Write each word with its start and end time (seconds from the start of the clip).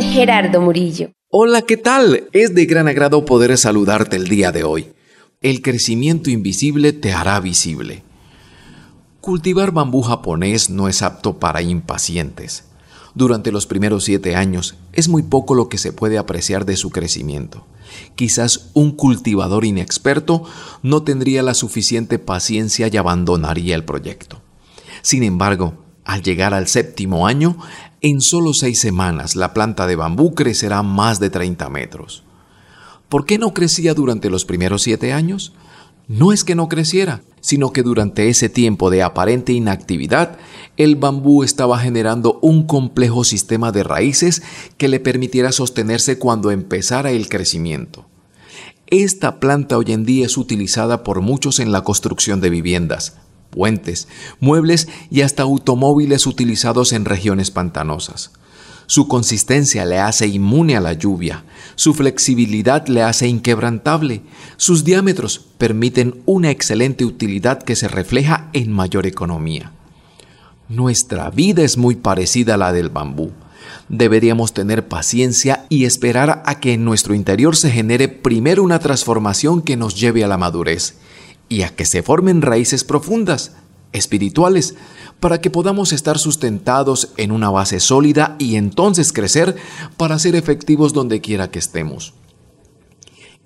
Gerardo 0.00 0.60
Murillo. 0.60 1.10
Hola, 1.30 1.62
¿qué 1.62 1.76
tal? 1.76 2.28
Es 2.32 2.54
de 2.54 2.66
gran 2.66 2.88
agrado 2.88 3.24
poder 3.24 3.56
saludarte 3.58 4.16
el 4.16 4.28
día 4.28 4.52
de 4.52 4.64
hoy. 4.64 4.88
El 5.40 5.62
crecimiento 5.62 6.30
invisible 6.30 6.92
te 6.92 7.12
hará 7.12 7.38
visible. 7.40 8.02
Cultivar 9.20 9.72
bambú 9.72 10.02
japonés 10.02 10.70
no 10.70 10.88
es 10.88 11.02
apto 11.02 11.38
para 11.38 11.62
impacientes. 11.62 12.64
Durante 13.14 13.50
los 13.50 13.66
primeros 13.66 14.04
siete 14.04 14.36
años 14.36 14.76
es 14.92 15.08
muy 15.08 15.22
poco 15.22 15.54
lo 15.54 15.68
que 15.68 15.78
se 15.78 15.92
puede 15.92 16.18
apreciar 16.18 16.64
de 16.66 16.76
su 16.76 16.90
crecimiento. 16.90 17.66
Quizás 18.14 18.70
un 18.74 18.92
cultivador 18.92 19.64
inexperto 19.64 20.44
no 20.82 21.02
tendría 21.02 21.42
la 21.42 21.54
suficiente 21.54 22.18
paciencia 22.18 22.88
y 22.92 22.96
abandonaría 22.96 23.74
el 23.74 23.84
proyecto. 23.84 24.42
Sin 25.02 25.22
embargo, 25.22 25.74
al 26.04 26.22
llegar 26.22 26.54
al 26.54 26.68
séptimo 26.68 27.26
año, 27.26 27.56
en 28.00 28.20
solo 28.20 28.52
seis 28.52 28.78
semanas 28.80 29.36
la 29.36 29.54
planta 29.54 29.86
de 29.86 29.96
bambú 29.96 30.34
crecerá 30.34 30.82
más 30.82 31.20
de 31.20 31.30
30 31.30 31.68
metros. 31.70 32.24
¿Por 33.08 33.24
qué 33.24 33.38
no 33.38 33.54
crecía 33.54 33.94
durante 33.94 34.30
los 34.30 34.44
primeros 34.44 34.82
siete 34.82 35.12
años? 35.12 35.52
No 36.08 36.32
es 36.32 36.44
que 36.44 36.54
no 36.54 36.68
creciera, 36.68 37.22
sino 37.40 37.72
que 37.72 37.82
durante 37.82 38.28
ese 38.28 38.48
tiempo 38.48 38.90
de 38.90 39.02
aparente 39.02 39.52
inactividad, 39.52 40.38
el 40.76 40.96
bambú 40.96 41.42
estaba 41.42 41.78
generando 41.78 42.38
un 42.42 42.66
complejo 42.66 43.24
sistema 43.24 43.72
de 43.72 43.82
raíces 43.82 44.42
que 44.78 44.88
le 44.88 45.00
permitiera 45.00 45.50
sostenerse 45.50 46.18
cuando 46.18 46.50
empezara 46.50 47.10
el 47.10 47.28
crecimiento. 47.28 48.06
Esta 48.88 49.40
planta 49.40 49.78
hoy 49.78 49.92
en 49.92 50.04
día 50.04 50.26
es 50.26 50.36
utilizada 50.36 51.02
por 51.02 51.20
muchos 51.20 51.58
en 51.58 51.72
la 51.72 51.82
construcción 51.82 52.40
de 52.40 52.50
viviendas, 52.50 53.16
puentes, 53.56 54.06
muebles 54.38 54.86
y 55.10 55.22
hasta 55.22 55.42
automóviles 55.42 56.26
utilizados 56.26 56.92
en 56.92 57.06
regiones 57.06 57.50
pantanosas. 57.50 58.30
Su 58.86 59.08
consistencia 59.08 59.84
le 59.84 59.98
hace 59.98 60.28
inmune 60.28 60.76
a 60.76 60.80
la 60.80 60.92
lluvia, 60.92 61.44
su 61.74 61.94
flexibilidad 61.94 62.86
le 62.86 63.02
hace 63.02 63.26
inquebrantable, 63.26 64.20
sus 64.58 64.84
diámetros 64.84 65.40
permiten 65.58 66.22
una 66.26 66.50
excelente 66.50 67.04
utilidad 67.04 67.62
que 67.62 67.74
se 67.74 67.88
refleja 67.88 68.50
en 68.52 68.70
mayor 68.70 69.06
economía. 69.06 69.72
Nuestra 70.68 71.30
vida 71.30 71.62
es 71.62 71.78
muy 71.78 71.96
parecida 71.96 72.54
a 72.54 72.58
la 72.58 72.72
del 72.72 72.90
bambú. 72.90 73.32
Deberíamos 73.88 74.52
tener 74.52 74.86
paciencia 74.86 75.64
y 75.68 75.86
esperar 75.86 76.42
a 76.44 76.60
que 76.60 76.74
en 76.74 76.84
nuestro 76.84 77.14
interior 77.14 77.56
se 77.56 77.70
genere 77.70 78.08
primero 78.08 78.62
una 78.62 78.80
transformación 78.80 79.62
que 79.62 79.76
nos 79.76 79.98
lleve 79.98 80.22
a 80.24 80.28
la 80.28 80.38
madurez 80.38 80.96
y 81.48 81.62
a 81.62 81.74
que 81.74 81.84
se 81.84 82.02
formen 82.02 82.42
raíces 82.42 82.84
profundas, 82.84 83.52
espirituales, 83.92 84.74
para 85.20 85.40
que 85.40 85.50
podamos 85.50 85.92
estar 85.92 86.18
sustentados 86.18 87.12
en 87.16 87.32
una 87.32 87.50
base 87.50 87.80
sólida 87.80 88.36
y 88.38 88.56
entonces 88.56 89.12
crecer 89.12 89.56
para 89.96 90.18
ser 90.18 90.36
efectivos 90.36 90.92
donde 90.92 91.20
quiera 91.20 91.50
que 91.50 91.58
estemos. 91.58 92.14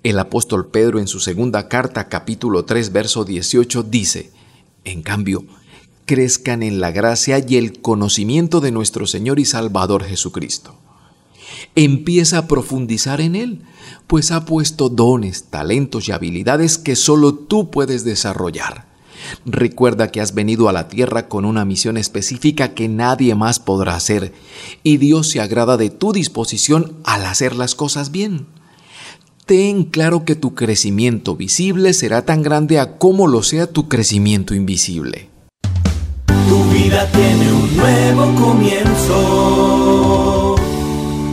El 0.03 0.17
apóstol 0.17 0.67
Pedro 0.67 0.99
en 0.99 1.07
su 1.07 1.19
segunda 1.19 1.67
carta 1.67 2.09
capítulo 2.09 2.65
3 2.65 2.91
verso 2.91 3.23
18 3.23 3.83
dice, 3.83 4.31
en 4.83 5.03
cambio, 5.03 5.45
crezcan 6.05 6.63
en 6.63 6.81
la 6.81 6.91
gracia 6.91 7.43
y 7.47 7.57
el 7.57 7.81
conocimiento 7.81 8.61
de 8.61 8.71
nuestro 8.71 9.05
Señor 9.05 9.39
y 9.39 9.45
Salvador 9.45 10.03
Jesucristo. 10.03 10.80
Empieza 11.75 12.39
a 12.39 12.47
profundizar 12.47 13.21
en 13.21 13.35
Él, 13.35 13.61
pues 14.07 14.31
ha 14.31 14.45
puesto 14.45 14.89
dones, 14.89 15.45
talentos 15.45 16.07
y 16.07 16.11
habilidades 16.11 16.77
que 16.77 16.95
solo 16.95 17.33
tú 17.33 17.71
puedes 17.71 18.03
desarrollar. 18.03 18.91
Recuerda 19.45 20.11
que 20.11 20.19
has 20.21 20.33
venido 20.33 20.67
a 20.67 20.73
la 20.73 20.87
tierra 20.87 21.27
con 21.27 21.45
una 21.45 21.63
misión 21.65 21.97
específica 21.97 22.73
que 22.73 22.87
nadie 22.87 23.35
más 23.35 23.59
podrá 23.59 23.95
hacer, 23.95 24.33
y 24.83 24.97
Dios 24.97 25.29
se 25.29 25.39
agrada 25.39 25.77
de 25.77 25.89
tu 25.89 26.11
disposición 26.11 26.97
al 27.03 27.25
hacer 27.25 27.55
las 27.55 27.75
cosas 27.75 28.11
bien. 28.11 28.47
Ten 29.45 29.83
claro 29.83 30.25
que 30.25 30.35
tu 30.35 30.55
crecimiento 30.55 31.35
visible 31.35 31.93
será 31.93 32.25
tan 32.25 32.41
grande 32.41 32.79
a 32.79 32.97
como 32.97 33.27
lo 33.27 33.43
sea 33.43 33.67
tu 33.67 33.87
crecimiento 33.87 34.55
invisible. 34.55 35.29
Tu 36.27 36.63
vida 36.71 37.09
tiene 37.11 37.51
un 37.51 37.77
nuevo 37.77 38.35
comienzo 38.35 39.71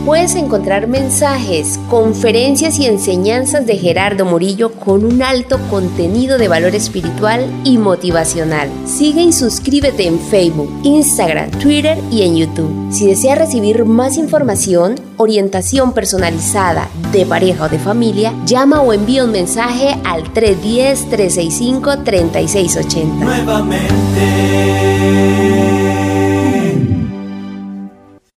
puedes 0.09 0.33
encontrar 0.33 0.87
mensajes, 0.87 1.79
conferencias 1.87 2.79
y 2.79 2.87
enseñanzas 2.87 3.67
de 3.67 3.77
Gerardo 3.77 4.25
Murillo 4.25 4.71
con 4.71 5.05
un 5.05 5.21
alto 5.21 5.59
contenido 5.69 6.39
de 6.39 6.47
valor 6.47 6.73
espiritual 6.73 7.45
y 7.63 7.77
motivacional. 7.77 8.71
Sigue 8.87 9.21
y 9.21 9.31
suscríbete 9.31 10.07
en 10.07 10.19
Facebook, 10.19 10.71
Instagram, 10.81 11.51
Twitter 11.51 11.99
y 12.09 12.23
en 12.23 12.37
YouTube. 12.37 12.91
Si 12.91 13.05
deseas 13.05 13.37
recibir 13.37 13.85
más 13.85 14.17
información, 14.17 14.95
orientación 15.17 15.93
personalizada 15.93 16.89
de 17.11 17.27
pareja 17.27 17.65
o 17.65 17.69
de 17.69 17.77
familia, 17.77 18.33
llama 18.47 18.81
o 18.81 18.93
envía 18.93 19.25
un 19.25 19.31
mensaje 19.31 19.95
al 20.05 20.23
310-365-3680. 20.33 23.13
Nuevamente 23.13 23.89